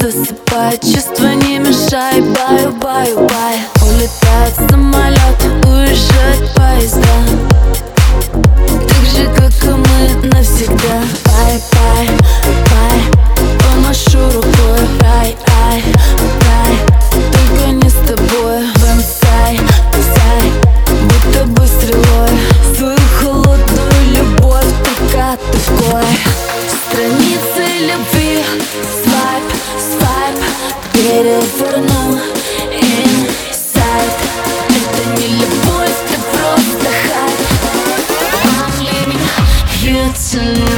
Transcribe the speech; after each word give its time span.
Засыпай, 0.00 0.78
чувства 0.78 1.34
не 1.34 1.58
мешай, 1.58 2.20
баю, 2.20 2.70
баю, 2.74 3.26
бай. 3.26 3.58
Улетает 3.82 4.54
самолет, 4.70 4.91
it's 40.14 40.34
a 40.34 40.71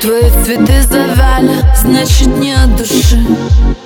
Твои 0.00 0.30
цветы 0.44 0.82
завяли, 0.88 1.62
значит 1.76 2.28
не 2.38 2.54
от 2.54 2.74
души. 2.74 3.18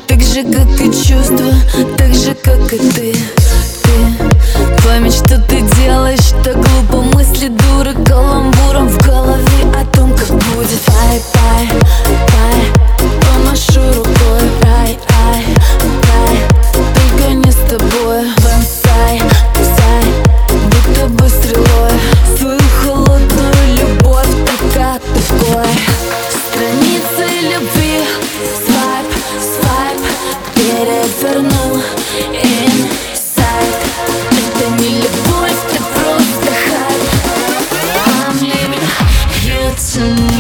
Так 0.06 0.20
же, 0.20 0.44
как 0.44 0.80
и 0.80 0.92
чувства, 0.92 1.52
так 1.98 2.14
же, 2.14 2.34
как 2.34 2.72
и 2.72 2.78
ты. 2.78 3.16
Ты, 3.82 4.84
память, 4.84 5.14
что 5.14 5.40
ты 5.40 5.62
делаешь 5.76 6.32
так 6.44 6.54
глупо 6.54 7.02
Мысли 7.16 7.48
дуры 7.48 7.94
каламбуром 8.04 8.53
Переверну 30.84 31.82
Инсайд. 32.42 33.80
Это 34.32 34.82
не 34.82 34.96
любовь, 34.96 35.60
ты 35.70 35.78
просто 35.94 36.50
хайп. 36.52 37.02
I'm 38.04 38.38
leaving 38.42 38.84
you 39.46 39.62
tonight 39.78 40.33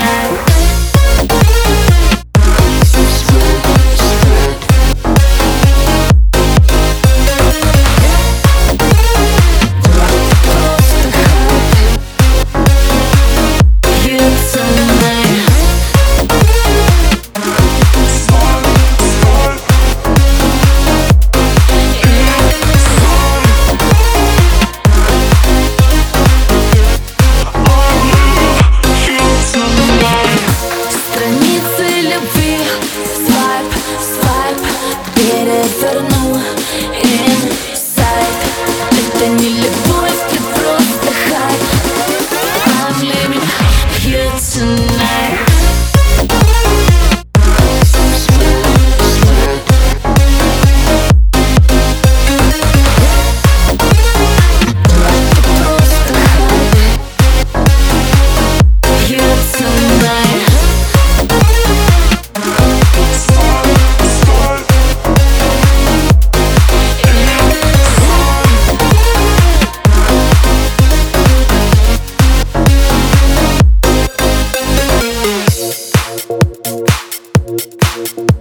we'll 77.96 78.33